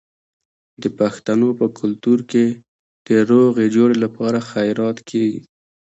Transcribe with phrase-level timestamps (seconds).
[0.81, 2.45] د پښتنو په کلتور کې
[3.07, 5.41] د روغې جوړې لپاره خیرات کیږي.